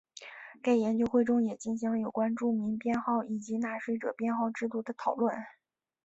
[0.63, 5.31] 该研究会中也进行了有关住民编号以及纳税者编号制度的讨论。